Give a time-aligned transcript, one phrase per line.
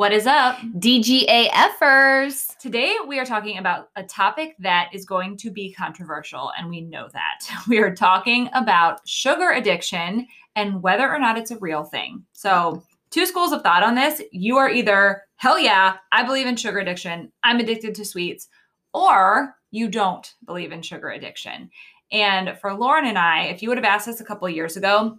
[0.00, 0.56] What is up?
[0.78, 2.56] DGAFers.
[2.56, 6.80] Today, we are talking about a topic that is going to be controversial, and we
[6.80, 7.40] know that.
[7.68, 10.26] We are talking about sugar addiction
[10.56, 12.24] and whether or not it's a real thing.
[12.32, 14.22] So, two schools of thought on this.
[14.32, 18.48] You are either, hell yeah, I believe in sugar addiction, I'm addicted to sweets,
[18.94, 21.68] or you don't believe in sugar addiction.
[22.10, 24.78] And for Lauren and I, if you would have asked us a couple of years
[24.78, 25.18] ago,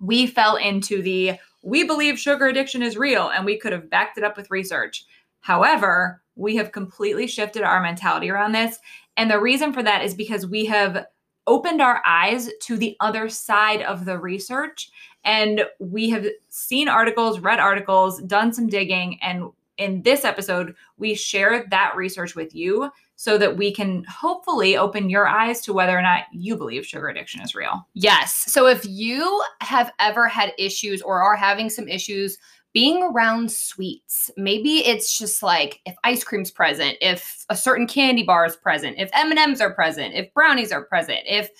[0.00, 4.16] we fell into the we believe sugar addiction is real and we could have backed
[4.16, 5.04] it up with research.
[5.40, 8.78] However, we have completely shifted our mentality around this.
[9.16, 11.06] And the reason for that is because we have
[11.46, 14.90] opened our eyes to the other side of the research
[15.24, 19.18] and we have seen articles, read articles, done some digging.
[19.20, 24.76] And in this episode, we share that research with you so that we can hopefully
[24.76, 27.84] open your eyes to whether or not you believe sugar addiction is real.
[27.94, 28.44] Yes.
[28.46, 32.38] So if you have ever had issues or are having some issues
[32.72, 38.22] being around sweets, maybe it's just like if ice cream's present, if a certain candy
[38.22, 41.50] bar is present, if M&Ms are present, if brownies are present, if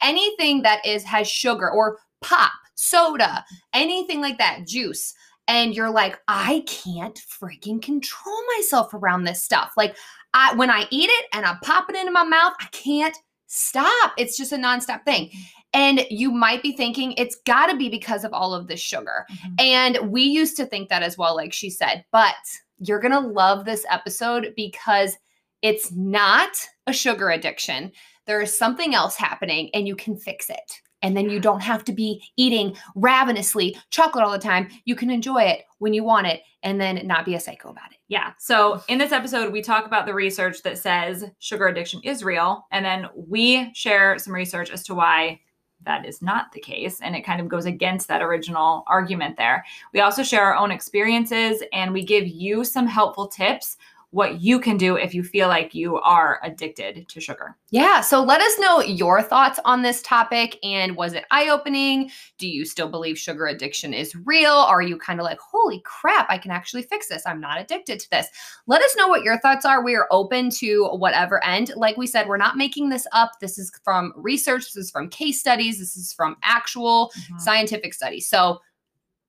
[0.00, 5.14] anything that is has sugar or pop, soda, anything like that, juice,
[5.48, 9.72] and you're like, I can't freaking control myself around this stuff.
[9.78, 9.96] Like
[10.34, 14.12] I when I eat it and I pop it into my mouth, I can't stop.
[14.16, 15.30] It's just a nonstop thing.
[15.74, 19.26] And you might be thinking it's got to be because of all of this sugar.
[19.30, 19.54] Mm-hmm.
[19.58, 22.04] And we used to think that as well, like she said.
[22.10, 22.34] But
[22.78, 25.16] you're going to love this episode because
[25.62, 26.50] it's not
[26.86, 27.92] a sugar addiction.
[28.26, 30.80] There is something else happening and you can fix it.
[31.02, 34.68] And then you don't have to be eating ravenously chocolate all the time.
[34.84, 37.92] You can enjoy it when you want it and then not be a psycho about
[37.92, 37.98] it.
[38.08, 38.32] Yeah.
[38.38, 42.66] So in this episode, we talk about the research that says sugar addiction is real.
[42.72, 45.40] And then we share some research as to why
[45.84, 47.00] that is not the case.
[47.00, 49.64] And it kind of goes against that original argument there.
[49.92, 53.76] We also share our own experiences and we give you some helpful tips
[54.10, 57.54] what you can do if you feel like you are addicted to sugar.
[57.70, 58.00] Yeah.
[58.00, 60.58] So let us know your thoughts on this topic.
[60.62, 62.10] And was it eye opening?
[62.38, 64.52] Do you still believe sugar addiction is real?
[64.52, 67.26] Are you kind of like, holy crap, I can actually fix this?
[67.26, 68.28] I'm not addicted to this.
[68.66, 69.84] Let us know what your thoughts are.
[69.84, 71.72] We are open to whatever end.
[71.76, 73.32] Like we said, we're not making this up.
[73.40, 77.38] This is from research, this is from case studies, this is from actual mm-hmm.
[77.38, 78.26] scientific studies.
[78.26, 78.60] So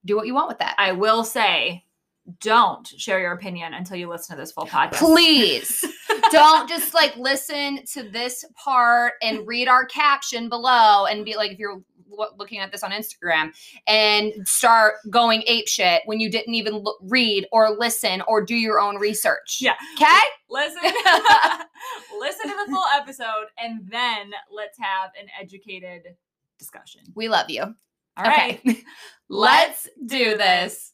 [0.05, 0.75] do what you want with that.
[0.77, 1.83] I will say
[2.39, 4.93] don't share your opinion until you listen to this full podcast.
[4.93, 5.85] Please
[6.31, 11.51] don't just like listen to this part and read our caption below and be like,
[11.51, 11.81] if you're
[12.37, 13.51] looking at this on Instagram
[13.87, 18.55] and start going ape shit when you didn't even look, read or listen or do
[18.55, 19.59] your own research.
[19.61, 19.75] Yeah.
[19.95, 20.19] Okay.
[20.49, 20.81] Listen,
[22.19, 26.03] listen to the full episode and then let's have an educated
[26.57, 27.01] discussion.
[27.15, 27.61] We love you.
[27.61, 28.59] All right.
[28.65, 28.83] Okay.
[29.29, 30.93] let's do this.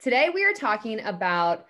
[0.00, 1.66] Today, we are talking about,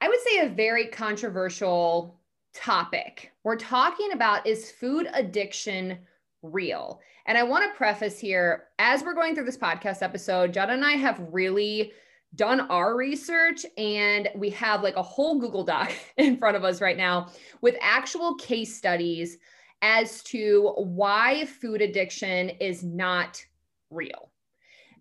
[0.00, 2.18] I would say, a very controversial
[2.52, 3.30] topic.
[3.44, 5.98] We're talking about is food addiction
[6.42, 7.00] real?
[7.26, 10.84] And I want to preface here as we're going through this podcast episode, Judd and
[10.84, 11.92] I have really
[12.34, 16.80] done our research and we have like a whole Google Doc in front of us
[16.80, 17.28] right now
[17.60, 19.38] with actual case studies
[19.82, 23.40] as to why food addiction is not
[23.88, 24.32] real.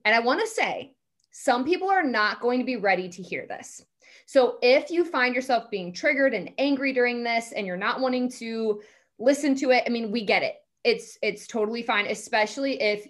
[0.06, 0.94] And I want to say,
[1.31, 3.83] some people are not going to be ready to hear this.
[4.25, 8.30] So if you find yourself being triggered and angry during this and you're not wanting
[8.33, 8.81] to
[9.19, 10.56] listen to it, I mean, we get it.
[10.83, 13.07] It's it's totally fine, especially if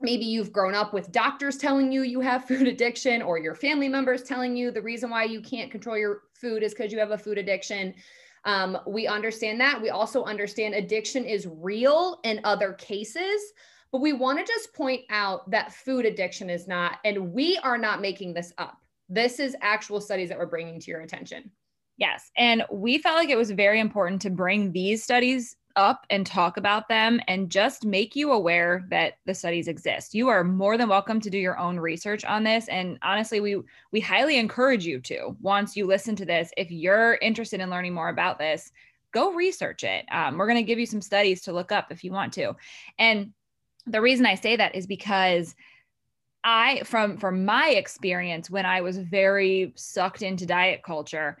[0.00, 3.88] maybe you've grown up with doctors telling you you have food addiction or your family
[3.88, 7.10] members telling you the reason why you can't control your food is because you have
[7.12, 7.94] a food addiction.
[8.44, 9.80] Um, we understand that.
[9.80, 13.54] We also understand addiction is real in other cases
[13.94, 17.78] But we want to just point out that food addiction is not, and we are
[17.78, 18.78] not making this up.
[19.08, 21.48] This is actual studies that we're bringing to your attention.
[21.96, 22.32] Yes.
[22.36, 26.56] And we felt like it was very important to bring these studies up and talk
[26.56, 30.12] about them and just make you aware that the studies exist.
[30.12, 33.60] You are more than welcome to do your own research on this and honestly we
[33.92, 37.94] we highly encourage you to once you listen to this if you're interested in learning
[37.94, 38.72] more about this
[39.14, 40.04] go research it.
[40.10, 42.56] Um, we're going to give you some studies to look up if you want to.
[42.98, 43.32] And
[43.86, 45.54] the reason I say that is because
[46.42, 51.38] I from from my experience when I was very sucked into diet culture,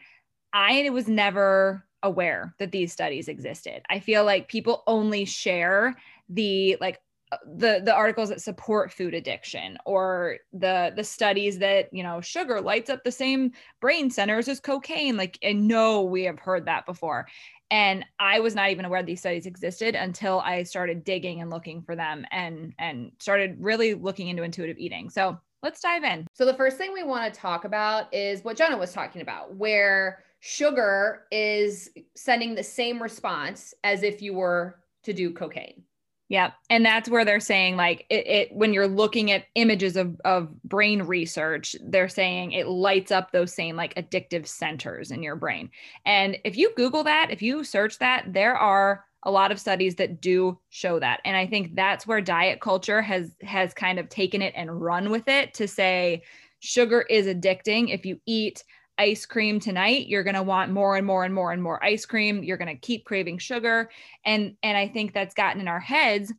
[0.52, 3.82] I was never aware that these studies existed.
[3.90, 5.94] I feel like people only share
[6.28, 7.00] the like
[7.32, 12.20] uh, the the articles that support food addiction or the the studies that you know
[12.20, 16.66] sugar lights up the same brain centers as cocaine like and no we have heard
[16.66, 17.26] that before
[17.74, 21.82] and i was not even aware these studies existed until i started digging and looking
[21.82, 26.44] for them and and started really looking into intuitive eating so let's dive in so
[26.44, 30.24] the first thing we want to talk about is what jenna was talking about where
[30.46, 35.82] sugar is sending the same response as if you were to do cocaine.
[36.28, 36.52] Yeah.
[36.70, 40.48] And that's where they're saying, like, it, it, when you're looking at images of, of
[40.62, 45.70] brain research, they're saying it lights up those same like addictive centers in your brain.
[46.06, 49.96] And if you Google that, if you search that, there are a lot of studies
[49.96, 51.20] that do show that.
[51.24, 55.10] And I think that's where diet culture has has kind of taken it and run
[55.10, 56.22] with it to say
[56.60, 57.92] sugar is addicting.
[57.92, 58.64] If you eat
[58.98, 62.06] ice cream tonight you're going to want more and more and more and more ice
[62.06, 62.42] cream.
[62.42, 63.90] You're going to keep craving sugar.
[64.24, 66.32] And and i think that's gotten in our heads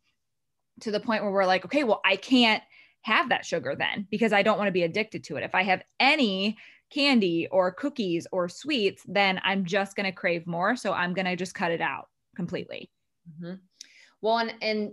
[0.81, 2.63] to the point where we're like okay well i can't
[3.01, 5.43] have that sugar then because i don't want to be addicted to it.
[5.43, 6.57] If i have any
[6.93, 10.75] candy or cookies or sweets then i'm just going to crave more.
[10.75, 12.89] So i'm going to just cut it out completely.
[13.29, 13.55] Mm-hmm.
[14.21, 14.91] well and, and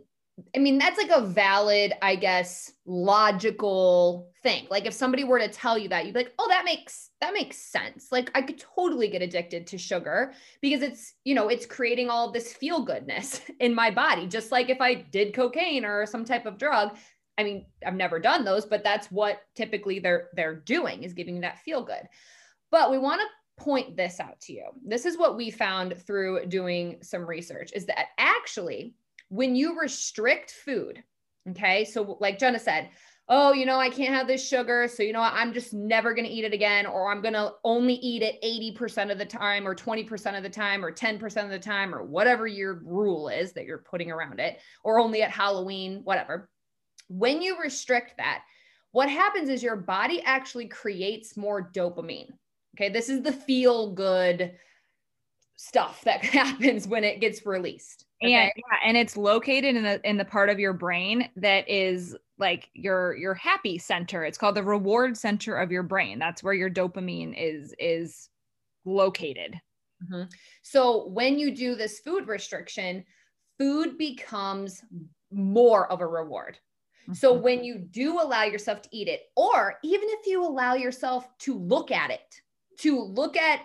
[0.54, 4.66] I mean, that's like a valid, I guess, logical thing.
[4.70, 7.32] Like if somebody were to tell you that, you'd be like, "Oh, that makes that
[7.32, 11.66] makes sense." Like I could totally get addicted to sugar because it's, you know, it's
[11.66, 14.26] creating all this feel goodness in my body.
[14.26, 16.96] Just like if I did cocaine or some type of drug,
[17.38, 21.36] I mean, I've never done those, but that's what typically they're they're doing is giving
[21.36, 22.08] you that feel good.
[22.70, 24.66] But we want to point this out to you.
[24.84, 28.94] This is what we found through doing some research is that actually
[29.32, 31.02] when you restrict food,
[31.48, 32.90] okay, so like Jenna said,
[33.30, 34.86] oh, you know, I can't have this sugar.
[34.94, 35.32] So, you know what?
[35.32, 38.42] I'm just never going to eat it again, or I'm going to only eat it
[38.42, 42.04] 80% of the time, or 20% of the time, or 10% of the time, or
[42.04, 46.50] whatever your rule is that you're putting around it, or only at Halloween, whatever.
[47.08, 48.42] When you restrict that,
[48.90, 52.28] what happens is your body actually creates more dopamine.
[52.76, 52.90] Okay.
[52.90, 54.52] This is the feel good
[55.56, 58.04] stuff that happens when it gets released.
[58.22, 58.34] Okay?
[58.34, 62.16] And yeah, and it's located in the in the part of your brain that is
[62.38, 64.24] like your your happy center.
[64.24, 66.18] It's called the reward center of your brain.
[66.18, 68.28] That's where your dopamine is is
[68.84, 69.60] located.
[70.04, 70.28] Mm-hmm.
[70.62, 73.04] So when you do this food restriction,
[73.58, 74.82] food becomes
[75.30, 76.58] more of a reward.
[77.04, 77.14] Mm-hmm.
[77.14, 81.28] So when you do allow yourself to eat it, or even if you allow yourself
[81.40, 82.40] to look at it,
[82.78, 83.60] to look at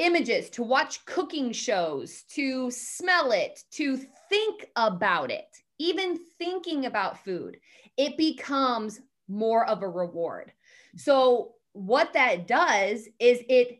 [0.00, 3.98] images, to watch cooking shows, to smell it, to
[4.28, 5.46] think about it,
[5.78, 7.58] even thinking about food,
[7.96, 10.52] it becomes more of a reward.
[10.96, 13.78] So, what that does is it,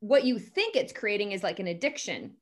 [0.00, 2.32] what you think it's creating is like an addiction,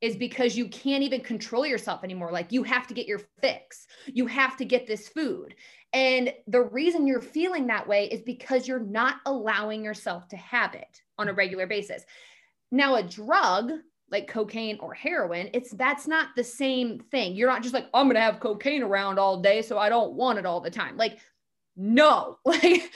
[0.00, 2.32] is because you can't even control yourself anymore.
[2.32, 5.54] Like, you have to get your fix, you have to get this food.
[5.92, 10.74] And the reason you're feeling that way is because you're not allowing yourself to have
[10.74, 12.04] it on a regular basis.
[12.72, 13.70] Now, a drug
[14.10, 17.34] like cocaine or heroin, it's that's not the same thing.
[17.34, 20.38] You're not just like, I'm gonna have cocaine around all day, so I don't want
[20.38, 20.96] it all the time.
[20.96, 21.18] Like,
[21.76, 22.90] no, like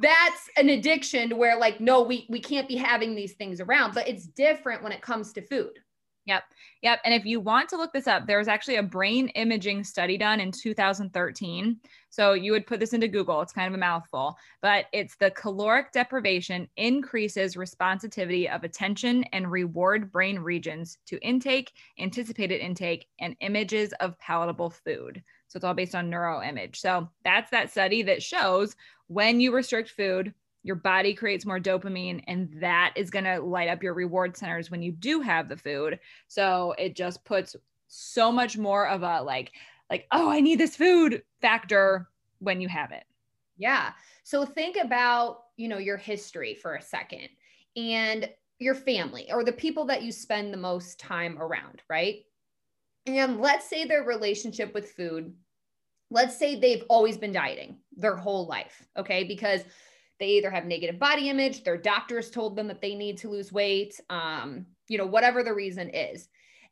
[0.00, 3.94] that's an addiction to where like, no, we we can't be having these things around,
[3.94, 5.78] but it's different when it comes to food.
[6.26, 6.42] Yep.
[6.82, 7.00] Yep.
[7.04, 10.18] And if you want to look this up, there was actually a brain imaging study
[10.18, 11.76] done in 2013.
[12.10, 13.40] So you would put this into Google.
[13.42, 19.50] It's kind of a mouthful, but it's the caloric deprivation increases responsivity of attention and
[19.50, 25.22] reward brain regions to intake, anticipated intake, and images of palatable food.
[25.46, 26.76] So it's all based on neuroimage.
[26.76, 28.74] So that's that study that shows
[29.06, 30.34] when you restrict food,
[30.66, 34.68] your body creates more dopamine and that is going to light up your reward centers
[34.68, 36.00] when you do have the food.
[36.26, 37.54] So it just puts
[37.86, 39.52] so much more of a like
[39.88, 42.08] like oh i need this food factor
[42.40, 43.04] when you have it.
[43.56, 43.92] Yeah.
[44.24, 47.28] So think about you know your history for a second
[47.76, 52.24] and your family or the people that you spend the most time around right?
[53.06, 55.32] And let's say their relationship with food
[56.10, 59.24] let's say they've always been dieting their whole life, okay?
[59.24, 59.62] Because
[60.18, 63.52] they either have negative body image, their doctors told them that they need to lose
[63.52, 66.28] weight, um, you know, whatever the reason is.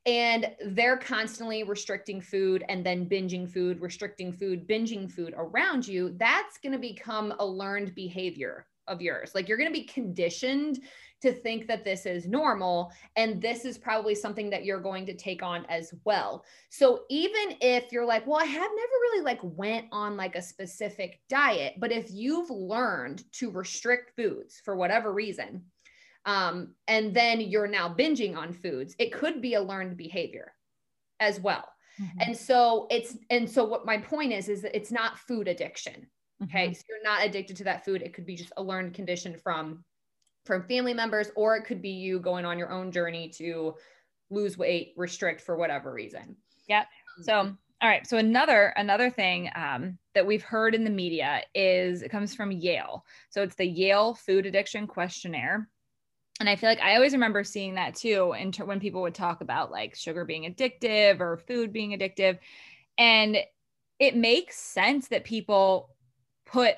[0.06, 6.14] And they're constantly restricting food and then binging food, restricting food, binging food around you.
[6.18, 9.34] That's going to become a learned behavior of yours.
[9.34, 10.80] Like you're going to be conditioned
[11.24, 15.16] to think that this is normal and this is probably something that you're going to
[15.16, 16.44] take on as well.
[16.68, 20.42] So even if you're like, well, I have never really like went on like a
[20.42, 25.64] specific diet, but if you've learned to restrict foods for whatever reason,
[26.26, 30.52] um, and then you're now binging on foods, it could be a learned behavior
[31.20, 31.64] as well.
[32.00, 32.20] Mm-hmm.
[32.20, 36.06] And so it's and so what my point is is that it's not food addiction.
[36.42, 36.66] Okay.
[36.66, 36.72] Mm-hmm.
[36.74, 38.02] So you're not addicted to that food.
[38.02, 39.84] It could be just a learned condition from
[40.44, 43.74] from family members, or it could be you going on your own journey to
[44.30, 46.36] lose weight, restrict for whatever reason.
[46.68, 46.86] Yep.
[47.22, 47.34] So,
[47.82, 48.06] all right.
[48.06, 52.52] So another another thing um, that we've heard in the media is it comes from
[52.52, 53.04] Yale.
[53.30, 55.68] So it's the Yale Food Addiction Questionnaire.
[56.40, 59.14] And I feel like I always remember seeing that too, in ter- when people would
[59.14, 62.38] talk about like sugar being addictive or food being addictive,
[62.98, 63.38] and
[64.00, 65.90] it makes sense that people
[66.44, 66.76] put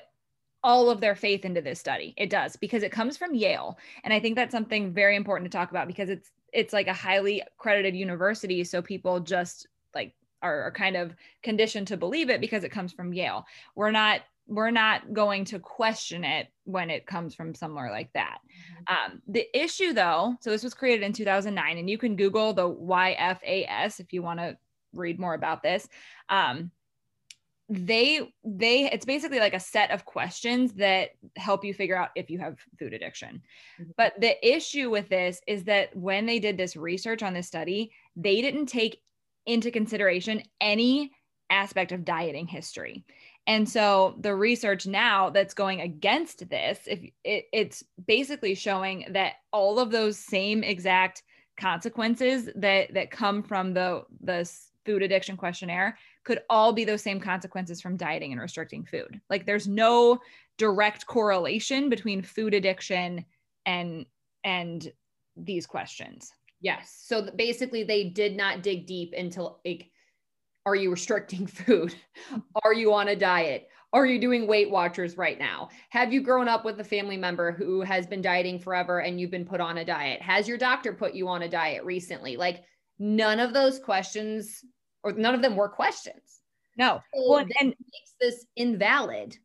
[0.63, 2.13] all of their faith into this study.
[2.17, 3.77] It does because it comes from Yale.
[4.03, 6.93] And I think that's something very important to talk about because it's it's like a
[6.93, 12.41] highly accredited university so people just like are, are kind of conditioned to believe it
[12.41, 13.45] because it comes from Yale.
[13.75, 18.39] We're not we're not going to question it when it comes from somewhere like that.
[18.87, 19.13] Mm-hmm.
[19.13, 22.69] Um, the issue, though, so this was created in 2009, and you can Google the
[22.69, 24.57] YFAS if you want to
[24.93, 25.87] read more about this.
[26.29, 26.71] Um,
[27.69, 32.29] they they it's basically like a set of questions that help you figure out if
[32.29, 33.41] you have food addiction
[33.79, 33.91] mm-hmm.
[33.97, 37.91] but the issue with this is that when they did this research on this study
[38.15, 39.01] they didn't take
[39.45, 41.11] into consideration any
[41.49, 43.03] aspect of dieting history
[43.47, 49.33] and so the research now that's going against this if it, it's basically showing that
[49.51, 51.23] all of those same exact
[51.57, 54.49] consequences that that come from the the
[54.87, 59.21] food addiction questionnaire could all be those same consequences from dieting and restricting food.
[59.29, 60.19] Like there's no
[60.57, 63.25] direct correlation between food addiction
[63.65, 64.05] and
[64.43, 64.91] and
[65.35, 66.31] these questions.
[66.61, 67.03] Yes.
[67.05, 69.91] So basically they did not dig deep into like
[70.65, 71.93] are you restricting food?
[72.63, 73.67] Are you on a diet?
[73.93, 75.69] Are you doing Weight Watchers right now?
[75.89, 79.31] Have you grown up with a family member who has been dieting forever and you've
[79.31, 80.21] been put on a diet?
[80.21, 82.35] Has your doctor put you on a diet recently?
[82.35, 82.63] Like
[82.99, 84.63] none of those questions
[85.07, 86.41] or none of them were questions.
[86.77, 87.01] No.
[87.13, 89.37] So well, and makes this invalid.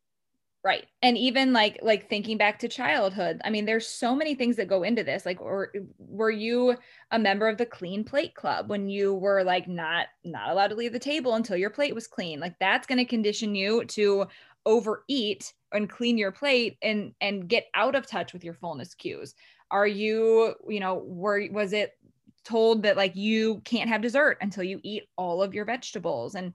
[0.65, 0.87] Right.
[1.03, 3.41] And even like like thinking back to childhood.
[3.45, 5.27] I mean, there's so many things that go into this.
[5.27, 6.77] Like or were you
[7.11, 10.77] a member of the clean plate club when you were like not not allowed to
[10.77, 12.39] leave the table until your plate was clean?
[12.39, 14.27] Like that's going to condition you to
[14.65, 19.35] overeat and clean your plate and and get out of touch with your fullness cues.
[19.73, 21.97] Are you, you know, were was it
[22.45, 26.53] told that like you can't have dessert until you eat all of your vegetables and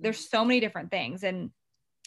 [0.00, 0.36] there's mm-hmm.
[0.36, 1.50] so many different things and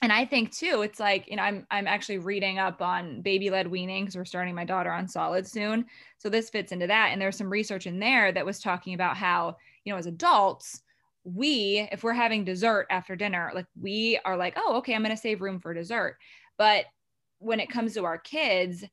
[0.03, 3.49] and I think too, it's like, you know, I'm I'm actually reading up on baby
[3.49, 5.85] led weaning because we're starting my daughter on solid soon.
[6.19, 7.09] So this fits into that.
[7.11, 10.83] And there's some research in there that was talking about how, you know, as adults,
[11.23, 15.17] we, if we're having dessert after dinner, like we are like, oh, okay, I'm gonna
[15.17, 16.17] save room for dessert.
[16.59, 16.85] But
[17.39, 18.83] when it comes to our kids,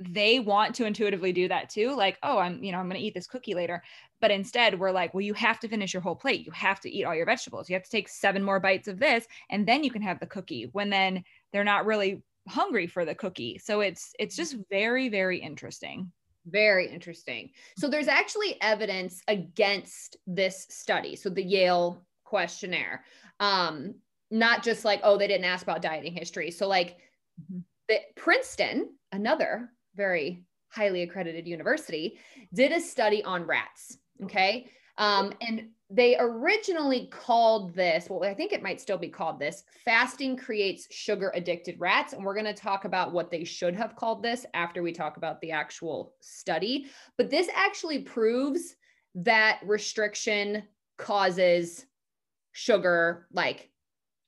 [0.00, 3.06] they want to intuitively do that too like oh i'm you know i'm going to
[3.06, 3.82] eat this cookie later.
[4.20, 6.44] But instead we're like well you have to finish your whole plate.
[6.44, 7.68] You have to eat all your vegetables.
[7.68, 10.26] You have to take seven more bites of this and then you can have the
[10.26, 13.58] cookie when then they're not really hungry for the cookie.
[13.62, 16.10] So it's it's just very very interesting.
[16.46, 17.50] Very interesting.
[17.76, 23.04] So there's actually evidence against this study so the yale questionnaire.
[23.38, 23.94] Um
[24.30, 26.50] not just like oh they didn't ask about dieting history.
[26.50, 26.96] So like
[27.40, 27.60] mm-hmm.
[27.88, 32.18] the princeton another very highly accredited university,
[32.54, 33.98] did a study on rats.
[34.24, 34.70] Okay.
[34.98, 39.64] Um, and they originally called this, well, I think it might still be called this
[39.84, 42.12] fasting creates sugar addicted rats.
[42.12, 45.16] And we're going to talk about what they should have called this after we talk
[45.16, 46.86] about the actual study.
[47.16, 48.76] But this actually proves
[49.16, 50.62] that restriction
[50.96, 51.86] causes
[52.52, 53.70] sugar, like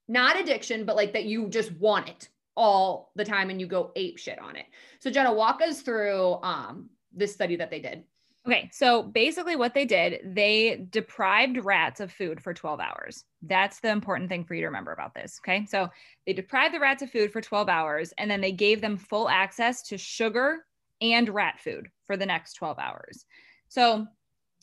[0.09, 3.93] not addiction, but like that you just want it all the time and you go
[3.97, 4.67] ape shit on it.
[5.01, 8.05] So Jenna, walk us through um, this study that they did.
[8.45, 13.25] Okay, so basically what they did, they deprived rats of food for 12 hours.
[13.43, 15.39] That's the important thing for you to remember about this.
[15.43, 15.89] Okay, so
[16.27, 19.29] they deprived the rats of food for 12 hours and then they gave them full
[19.29, 20.65] access to sugar
[21.01, 23.25] and rat food for the next 12 hours.
[23.69, 24.07] So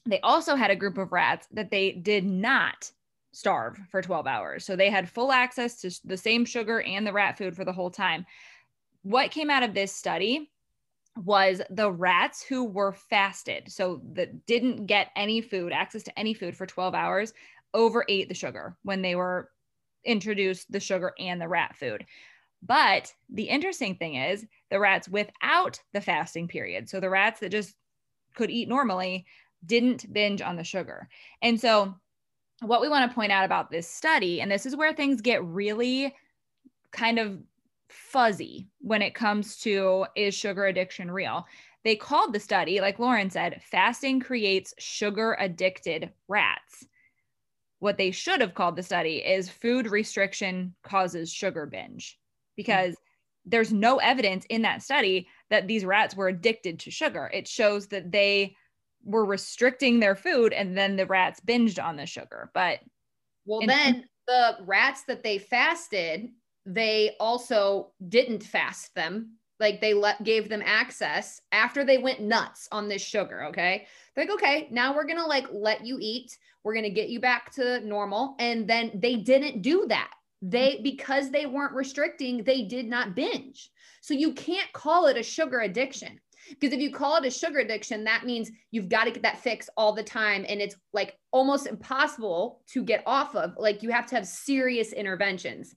[0.05, 2.91] they also had a group of rats that they did not
[3.31, 4.65] starve for 12 hours.
[4.65, 7.74] So they had full access to the same sugar and the rat food for the
[7.74, 8.25] whole time.
[9.03, 10.50] What came out of this study
[11.15, 16.33] was the rats who were fasted, so that didn't get any food, access to any
[16.33, 17.33] food for 12 hours,
[17.74, 19.50] overate the sugar when they were
[20.05, 22.05] introduced the sugar and the rat food.
[22.62, 27.50] But the interesting thing is the rats without the fasting period, so the rats that
[27.50, 27.75] just
[28.36, 29.25] could eat normally,
[29.65, 31.09] didn't binge on the sugar.
[31.41, 31.95] And so,
[32.62, 35.44] what we want to point out about this study, and this is where things get
[35.44, 36.13] really
[36.92, 37.39] kind of
[37.89, 41.46] fuzzy when it comes to is sugar addiction real?
[41.84, 46.86] They called the study, like Lauren said, fasting creates sugar addicted rats.
[47.80, 52.20] What they should have called the study is food restriction causes sugar binge
[52.58, 53.50] because mm-hmm.
[53.51, 57.32] there's no evidence in that study that these rats were addicted to sugar.
[57.34, 58.56] It shows that they
[59.03, 62.51] were restricting their food and then the rats binged on the sugar.
[62.53, 62.79] But
[63.46, 66.29] well, then the rats that they fasted
[66.65, 69.36] they also didn't fast them.
[69.60, 73.88] Like they let gave them access after they went nuts on this sugar okay?
[74.15, 76.38] They're like okay now we're gonna like let you eat.
[76.63, 78.36] We're gonna get you back to normal.
[78.39, 80.12] And then they didn't do that.
[80.41, 83.72] They because they weren't restricting they did not binge.
[84.01, 87.60] So you can't call it a sugar addiction because if you call it a sugar
[87.60, 90.46] addiction that means you've got to get that fix all the time.
[90.48, 93.53] And it's like almost impossible to get off of.
[93.58, 95.75] Like you have to have serious interventions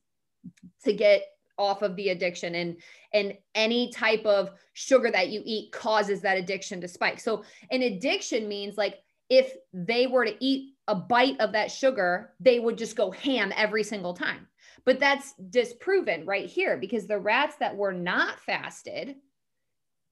[0.84, 1.22] to get
[1.58, 2.54] off of the addiction.
[2.54, 2.76] And
[3.12, 7.20] and any type of sugar that you eat causes that addiction to spike.
[7.20, 8.96] So an addiction means like
[9.28, 13.52] if they were to eat a bite of that sugar they would just go ham
[13.56, 14.48] every single time.
[14.84, 19.16] But that's disproven right here because the rats that were not fasted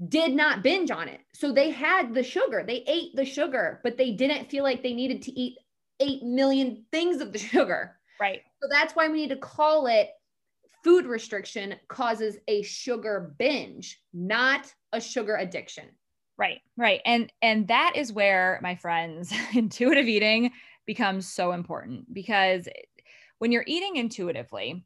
[0.09, 3.99] did not binge on it so they had the sugar they ate the sugar but
[3.99, 5.59] they didn't feel like they needed to eat
[6.00, 10.11] 8 million things of the sugar right so that's why we need to call it
[10.83, 15.85] food restriction causes a sugar binge, not a sugar addiction.
[16.37, 17.01] Right, right.
[17.05, 20.53] And and that is where my friends intuitive eating
[20.87, 22.68] becomes so important because
[23.38, 24.85] when you're eating intuitively,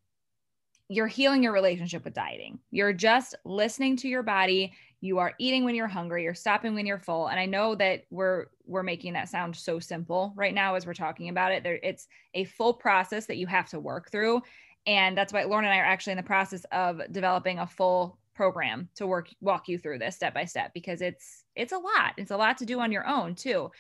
[0.89, 2.59] you're healing your relationship with dieting.
[2.71, 4.75] You're just listening to your body.
[5.05, 7.29] You are eating when you're hungry, you're stopping when you're full.
[7.29, 10.95] And I know that we're we're making that sound so simple right now as we're
[10.95, 11.63] talking about it.
[11.63, 14.43] There it's a full process that you have to work through
[14.87, 18.19] and that's why Lauren and I are actually in the process of developing a full
[18.35, 22.15] program to work walk you through this step by step because it's it's a lot.
[22.17, 23.71] It's a lot to do on your own too.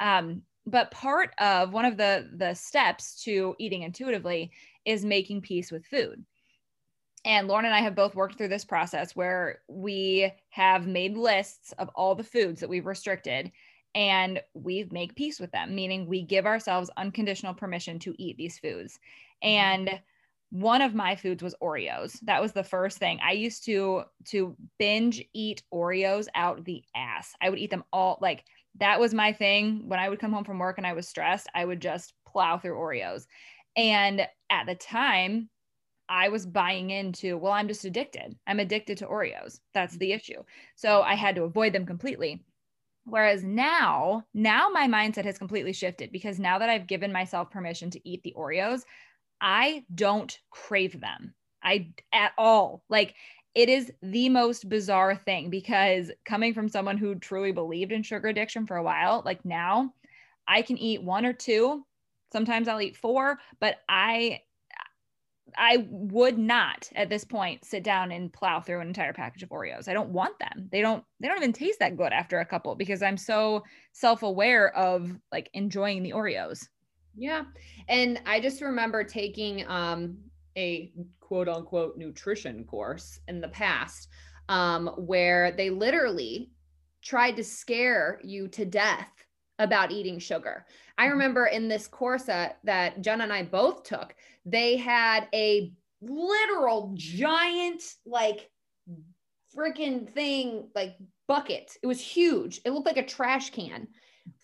[0.00, 4.52] Um, but part of one of the the steps to eating intuitively
[4.84, 6.24] is making peace with food.
[7.24, 11.72] And Lauren and I have both worked through this process where we have made lists
[11.78, 13.52] of all the foods that we've restricted
[13.94, 18.58] and we make peace with them, meaning we give ourselves unconditional permission to eat these
[18.58, 18.98] foods.
[19.44, 19.48] Mm-hmm.
[19.48, 20.00] And
[20.50, 22.18] one of my foods was Oreos.
[22.22, 23.18] That was the first thing.
[23.22, 27.32] I used to to binge eat Oreos out the ass.
[27.40, 28.44] I would eat them all like
[28.78, 29.88] that was my thing.
[29.88, 32.58] When I would come home from work and I was stressed, I would just plow
[32.58, 33.26] through Oreos.
[33.76, 35.48] And at the time,
[36.08, 38.36] I was buying into, well, I'm just addicted.
[38.46, 39.60] I'm addicted to Oreos.
[39.74, 40.42] That's the issue.
[40.74, 42.44] So I had to avoid them completely.
[43.04, 47.90] Whereas now, now my mindset has completely shifted because now that I've given myself permission
[47.90, 48.82] to eat the Oreos,
[49.40, 51.34] I don't crave them.
[51.62, 52.84] I at all.
[52.88, 53.14] Like
[53.54, 58.28] it is the most bizarre thing because coming from someone who truly believed in sugar
[58.28, 59.92] addiction for a while, like now
[60.46, 61.84] I can eat one or two.
[62.32, 64.40] Sometimes I'll eat four, but I
[65.56, 69.50] I would not at this point sit down and plow through an entire package of
[69.50, 69.88] Oreos.
[69.88, 70.68] I don't want them.
[70.70, 73.62] They don't they don't even taste that good after a couple because I'm so
[73.92, 76.66] self-aware of like enjoying the Oreos.
[77.16, 77.44] Yeah.
[77.88, 80.16] And I just remember taking um,
[80.56, 84.08] a quote unquote nutrition course in the past
[84.48, 86.50] um, where they literally
[87.02, 89.08] tried to scare you to death
[89.62, 90.66] about eating sugar.
[90.98, 91.12] I mm-hmm.
[91.12, 96.92] remember in this course that, that Jen and I both took, they had a literal
[96.94, 98.50] giant, like,
[99.56, 100.96] freaking thing, like
[101.28, 101.76] bucket.
[101.82, 102.60] It was huge.
[102.64, 103.88] It looked like a trash can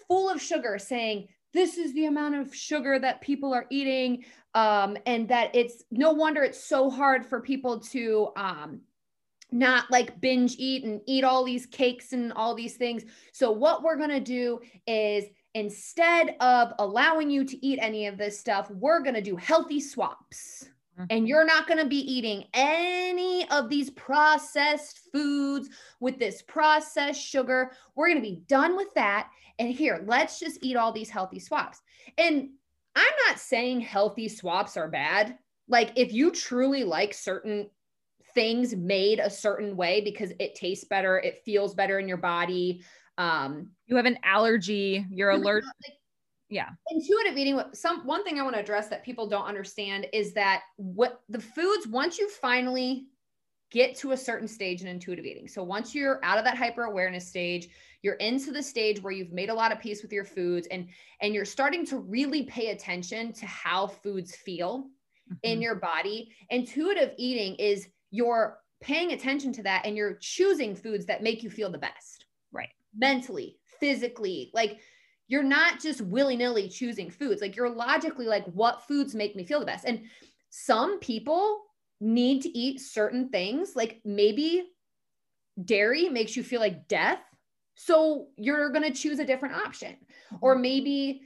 [0.09, 4.96] full of sugar saying, this is the amount of sugar that people are eating um,
[5.07, 8.81] and that it's no wonder it's so hard for people to um,
[9.51, 13.83] not like binge eat and eat all these cakes and all these things so what
[13.83, 18.71] we're going to do is instead of allowing you to eat any of this stuff
[18.71, 21.27] we're going to do healthy swaps and mm-hmm.
[21.27, 25.69] you're not going to be eating any of these processed foods
[26.01, 27.73] with this processed sugar.
[27.95, 29.31] We're going to be done with that.
[29.59, 31.81] And here, let's just eat all these healthy swaps.
[32.17, 32.51] And
[32.97, 35.39] I'm not saying healthy swaps are bad.
[35.69, 37.71] Like if you truly like certain
[38.35, 42.83] things made a certain way because it tastes better, it feels better in your body.
[43.17, 45.64] Um, you have an allergy, you're alert.
[45.64, 45.95] Like,
[46.49, 46.69] yeah.
[46.91, 47.61] Intuitive eating.
[47.73, 51.41] Some one thing I want to address that people don't understand is that what the
[51.41, 53.07] foods once you finally
[53.71, 55.47] get to a certain stage in intuitive eating.
[55.47, 57.69] So once you're out of that hyper awareness stage,
[58.03, 60.88] you're into the stage where you've made a lot of peace with your foods and
[61.21, 64.85] and you're starting to really pay attention to how foods feel
[65.31, 65.35] mm-hmm.
[65.43, 66.31] in your body.
[66.51, 71.51] Intuitive eating is you're paying attention to that and you're choosing foods that make you
[71.51, 72.27] feel the best.
[72.53, 72.68] Right.
[72.97, 74.79] Mentally, physically, like
[75.27, 77.42] you're not just willy-nilly choosing foods.
[77.42, 79.85] Like you're logically like what foods make me feel the best.
[79.85, 80.03] And
[80.51, 81.62] some people
[82.01, 84.71] need to eat certain things like maybe
[85.64, 87.18] dairy makes you feel like death
[87.81, 89.97] so you're going to choose a different option.
[90.40, 90.62] Or mm-hmm.
[90.62, 91.23] maybe,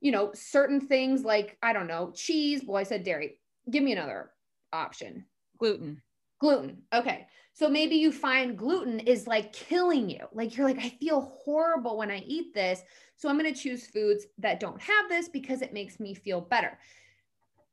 [0.00, 2.62] you know, certain things like, I don't know, cheese.
[2.64, 3.40] Well, I said dairy.
[3.68, 4.30] Give me another
[4.72, 5.26] option.
[5.58, 6.00] Gluten.
[6.40, 6.82] Gluten.
[6.92, 7.26] Okay.
[7.52, 10.26] So maybe you find gluten is like killing you.
[10.32, 12.82] Like you're like, I feel horrible when I eat this.
[13.16, 16.42] So I'm going to choose foods that don't have this because it makes me feel
[16.42, 16.78] better.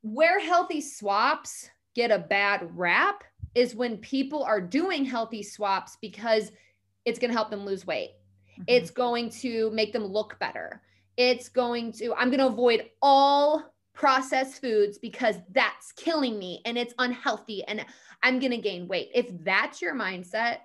[0.02, 6.52] Where healthy swaps get a bad rap is when people are doing healthy swaps because
[7.04, 8.12] it's going to help them lose weight
[8.54, 8.64] Mm-hmm.
[8.68, 10.82] It's going to make them look better.
[11.18, 16.78] It's going to, I'm going to avoid all processed foods because that's killing me and
[16.78, 17.86] it's unhealthy and
[18.24, 19.10] I'm going to gain weight.
[19.14, 20.60] If that's your mindset,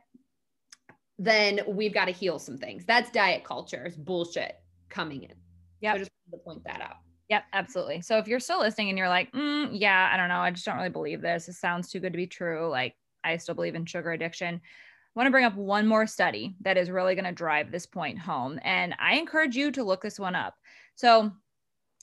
[1.19, 2.85] then we've got to heal some things.
[2.85, 3.85] That's diet culture.
[3.85, 4.57] It's bullshit
[4.89, 5.35] coming in.
[5.81, 5.95] Yeah.
[5.95, 6.97] So just to point that out.
[7.29, 8.01] Yep, absolutely.
[8.01, 10.65] So if you're still listening and you're like, mm, yeah, I don't know, I just
[10.65, 11.49] don't really believe this.
[11.49, 12.69] It sounds too good to be true.
[12.69, 14.63] Like I still believe in sugar addiction
[15.19, 17.87] I want to bring up one more study that is really going to drive this
[17.87, 18.61] point home.
[18.63, 20.55] And I encourage you to look this one up.
[20.95, 21.33] So,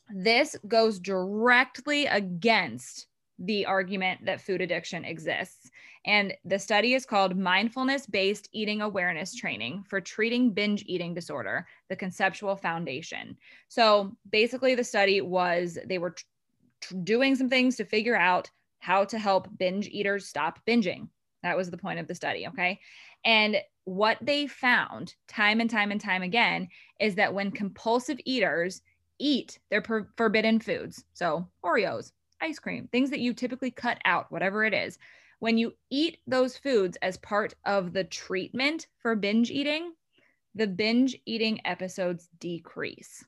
[0.09, 3.07] this goes directly against
[3.39, 5.69] the argument that food addiction exists.
[6.05, 11.67] And the study is called Mindfulness Based Eating Awareness Training for Treating Binge Eating Disorder,
[11.89, 13.37] the Conceptual Foundation.
[13.67, 16.15] So basically, the study was they were
[16.81, 21.09] t- doing some things to figure out how to help binge eaters stop binging.
[21.41, 22.47] That was the point of the study.
[22.47, 22.79] Okay.
[23.25, 26.67] And what they found time and time and time again
[26.99, 28.81] is that when compulsive eaters
[29.19, 34.31] eat their per- forbidden foods, so Oreos, ice cream, things that you typically cut out,
[34.31, 34.97] whatever it is,
[35.39, 39.93] when you eat those foods as part of the treatment for binge eating,
[40.55, 43.23] the binge eating episodes decrease.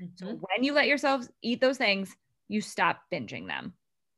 [0.00, 0.12] Mm-hmm.
[0.16, 2.14] So when you let yourselves eat those things,
[2.48, 3.74] you stop binging them.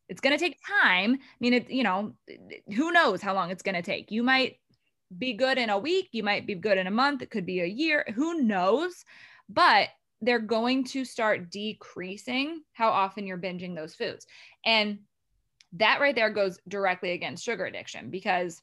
[0.09, 1.14] It's going to take time.
[1.14, 2.14] I mean, it, you know,
[2.74, 4.11] who knows how long it's going to take.
[4.11, 4.57] You might
[5.16, 7.61] be good in a week, you might be good in a month, it could be
[7.61, 9.05] a year, who knows?
[9.48, 9.88] But
[10.20, 14.26] they're going to start decreasing how often you're binging those foods.
[14.64, 15.00] And
[15.74, 18.62] that right there goes directly against sugar addiction because,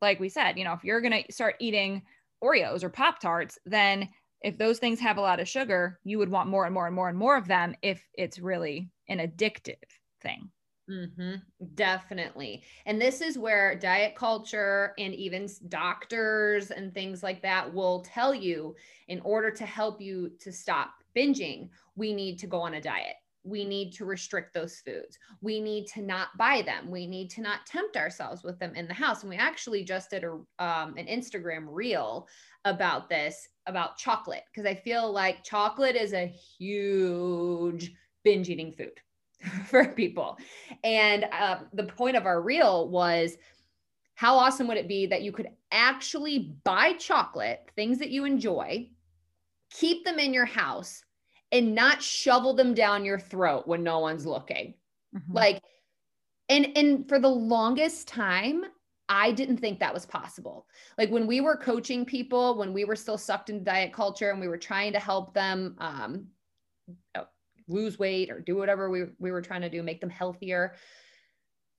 [0.00, 2.02] like we said, you know, if you're going to start eating
[2.42, 4.08] Oreos or Pop Tarts, then
[4.42, 6.94] if those things have a lot of sugar, you would want more and more and
[6.94, 9.76] more and more of them if it's really an addictive
[10.20, 10.50] thing.
[10.90, 11.36] Mm-hmm.
[11.74, 12.64] Definitely.
[12.86, 18.34] And this is where diet culture and even doctors and things like that will tell
[18.34, 18.74] you
[19.08, 23.14] in order to help you to stop binging, we need to go on a diet.
[23.44, 25.18] We need to restrict those foods.
[25.40, 26.90] We need to not buy them.
[26.90, 29.22] We need to not tempt ourselves with them in the house.
[29.22, 32.28] And we actually just did a, um, an Instagram reel
[32.64, 37.92] about this, about chocolate, because I feel like chocolate is a huge
[38.24, 39.00] binge eating food
[39.66, 40.38] for people.
[40.84, 43.36] And uh, the point of our reel was
[44.14, 48.88] how awesome would it be that you could actually buy chocolate, things that you enjoy,
[49.70, 51.02] keep them in your house,
[51.50, 54.74] and not shovel them down your throat when no one's looking.
[55.14, 55.32] Mm-hmm.
[55.32, 55.62] Like,
[56.48, 58.64] and and for the longest time,
[59.08, 60.66] I didn't think that was possible.
[60.98, 64.40] Like when we were coaching people, when we were still sucked into diet culture and
[64.40, 66.26] we were trying to help them um,
[67.68, 70.74] lose weight or do whatever we, we were trying to do, make them healthier.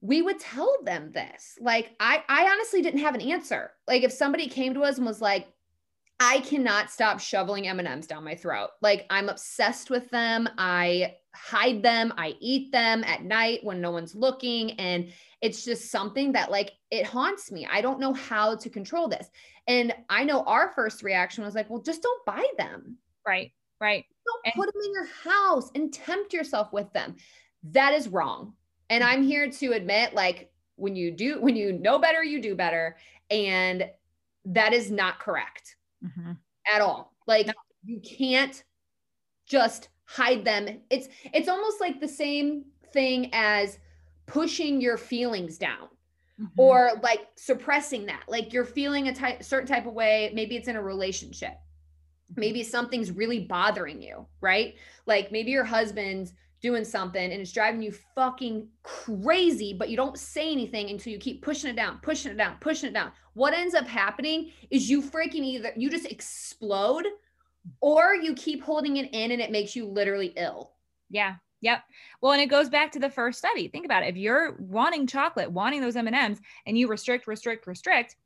[0.02, 1.58] We would tell them this.
[1.62, 3.72] Like, I, I honestly didn't have an answer.
[3.88, 5.48] Like, if somebody came to us and was like,
[6.20, 8.70] I cannot stop shoveling M&Ms down my throat.
[8.82, 10.48] Like I'm obsessed with them.
[10.58, 12.14] I hide them.
[12.18, 16.72] I eat them at night when no one's looking and it's just something that like
[16.92, 17.68] it haunts me.
[17.70, 19.28] I don't know how to control this.
[19.68, 23.52] And I know our first reaction was like, "Well, just don't buy them." Right.
[23.80, 24.06] Right.
[24.26, 27.16] Don't put them in your house and tempt yourself with them.
[27.72, 28.54] That is wrong.
[28.90, 32.56] And I'm here to admit, like, when you do, when you know better, you do
[32.56, 32.98] better.
[33.30, 33.90] And
[34.46, 36.34] that is not correct mm-hmm.
[36.72, 37.14] at all.
[37.28, 37.54] Like, no.
[37.86, 38.64] you can't
[39.46, 40.82] just hide them.
[40.90, 43.80] It's it's almost like the same thing as
[44.26, 45.88] pushing your feelings down.
[46.42, 46.60] Mm-hmm.
[46.60, 50.32] Or like suppressing that, like you're feeling a type, certain type of way.
[50.34, 51.54] Maybe it's in a relationship
[52.36, 54.76] maybe something's really bothering you, right?
[55.06, 60.18] Like maybe your husband's doing something and it's driving you fucking crazy, but you don't
[60.18, 63.12] say anything until you keep pushing it down, pushing it down, pushing it down.
[63.34, 67.06] What ends up happening is you freaking either you just explode
[67.82, 70.72] or you keep holding it in and it makes you literally ill.
[71.10, 71.36] Yeah.
[71.62, 71.82] Yep.
[72.20, 73.70] Well, and it goes back to the first study.
[73.70, 74.10] Think about it.
[74.10, 78.18] If you're wanting chocolate, wanting those M&Ms and you restrict, restrict, restrict,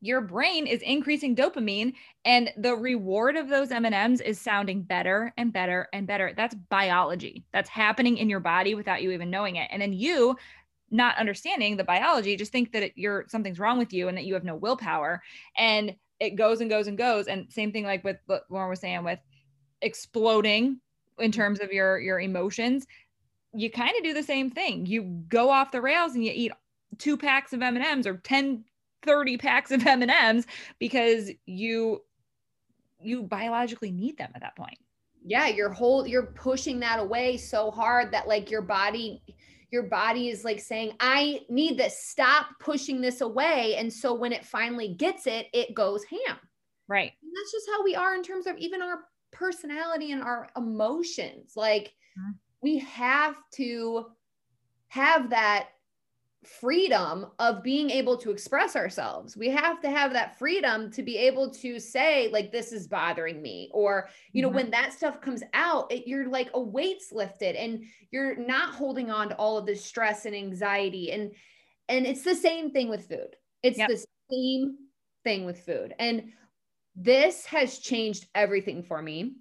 [0.00, 1.92] your brain is increasing dopamine
[2.24, 6.32] and the reward of those M&Ms is sounding better and better and better.
[6.36, 7.44] That's biology.
[7.52, 9.68] That's happening in your body without you even knowing it.
[9.72, 10.36] And then you
[10.90, 14.24] not understanding the biology just think that it, you're something's wrong with you and that
[14.24, 15.22] you have no willpower
[15.56, 18.80] and it goes and goes and goes and same thing like with what Lauren was
[18.80, 19.18] saying with
[19.82, 20.80] exploding
[21.18, 21.38] in mm-hmm.
[21.38, 22.86] terms of your your emotions
[23.54, 26.52] you kind of do the same thing you go off the rails and you eat
[26.96, 28.64] two packs of M&Ms or 10
[29.02, 30.46] 30 packs of M&Ms
[30.78, 32.02] because you
[33.00, 34.78] you biologically need them at that point.
[35.24, 39.22] Yeah, you're whole you're pushing that away so hard that like your body
[39.70, 44.32] your body is like saying I need this stop pushing this away and so when
[44.32, 46.38] it finally gets it it goes ham.
[46.88, 47.12] Right.
[47.22, 51.52] And that's just how we are in terms of even our personality and our emotions.
[51.54, 52.32] Like mm-hmm.
[52.62, 54.06] we have to
[54.88, 55.68] have that
[56.44, 59.36] freedom of being able to express ourselves.
[59.36, 63.42] We have to have that freedom to be able to say like this is bothering
[63.42, 64.56] me or you know mm-hmm.
[64.56, 69.10] when that stuff comes out it, you're like a weight's lifted and you're not holding
[69.10, 71.32] on to all of this stress and anxiety and
[71.88, 73.34] and it's the same thing with food.
[73.62, 73.88] It's yep.
[73.88, 74.76] the same
[75.24, 75.94] thing with food.
[75.98, 76.32] And
[76.94, 79.34] this has changed everything for me.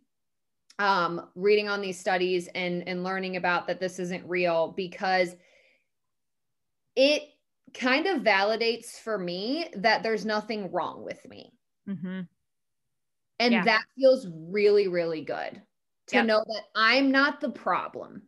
[0.79, 5.35] Um reading on these studies and and learning about that this isn't real because
[6.97, 7.29] it
[7.75, 11.53] kind of validates for me that there's nothing wrong with me.
[11.87, 12.21] Mm-hmm.
[13.39, 13.63] And yeah.
[13.63, 15.61] that feels really, really good
[16.07, 16.25] to yep.
[16.25, 18.23] know that I'm not the problem.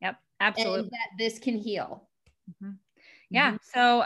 [0.00, 0.80] Yep, absolutely.
[0.80, 2.08] And that this can heal.
[2.50, 2.72] Mm-hmm.
[3.30, 3.52] Yeah.
[3.52, 3.56] Mm-hmm.
[3.72, 4.04] So,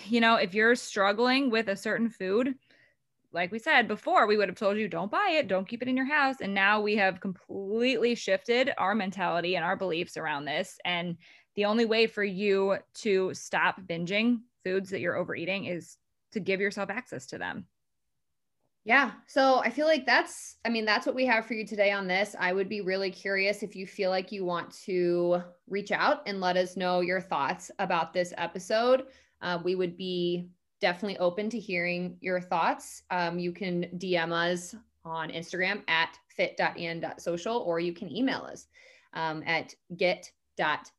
[0.06, 2.54] you know, if you're struggling with a certain food,
[3.32, 5.88] like we said before, we would have told you don't buy it, don't keep it
[5.88, 6.36] in your house.
[6.40, 10.78] And now we have completely shifted our mentality and our beliefs around this.
[10.86, 11.18] And
[11.54, 15.96] the only way for you to stop binging foods that you're overeating is
[16.32, 17.66] to give yourself access to them.
[18.84, 19.12] Yeah.
[19.26, 22.06] So I feel like that's, I mean, that's what we have for you today on
[22.06, 22.36] this.
[22.38, 26.38] I would be really curious if you feel like you want to reach out and
[26.38, 29.06] let us know your thoughts about this episode.
[29.40, 30.50] Uh, we would be
[30.82, 33.04] definitely open to hearing your thoughts.
[33.10, 38.66] Um, you can DM us on Instagram at fit.and.social or you can email us
[39.14, 40.90] um, at get.fit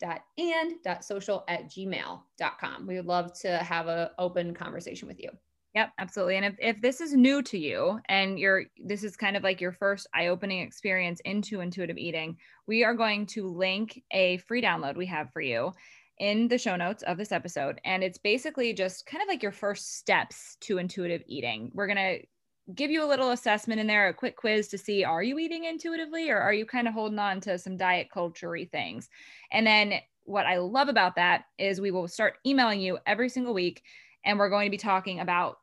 [0.00, 2.86] fit.and.social at gmail.com.
[2.86, 5.30] We would love to have an open conversation with you.
[5.74, 6.36] Yep, absolutely.
[6.36, 9.60] And if, if this is new to you and you're this is kind of like
[9.60, 14.96] your first eye-opening experience into intuitive eating, we are going to link a free download
[14.96, 15.72] we have for you
[16.18, 17.80] in the show notes of this episode.
[17.84, 21.70] And it's basically just kind of like your first steps to intuitive eating.
[21.74, 22.26] We're going to
[22.74, 25.64] give you a little assessment in there, a quick quiz to see are you eating
[25.64, 29.08] intuitively or are you kind of holding on to some diet culture things?
[29.50, 33.54] And then what I love about that is we will start emailing you every single
[33.54, 33.82] week
[34.24, 35.58] and we're going to be talking about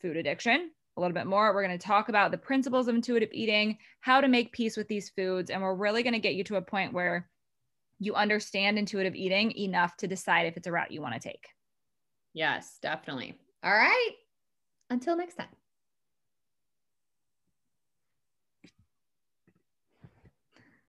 [0.00, 1.54] food addiction a little bit more.
[1.54, 4.88] We're going to talk about the principles of intuitive eating, how to make peace with
[4.88, 7.28] these foods, and we're really going to get you to a point where
[7.98, 11.46] you understand intuitive eating enough to decide if it's a route you want to take.
[12.32, 13.38] Yes, definitely.
[13.62, 14.12] All right.
[14.88, 15.59] Until next time.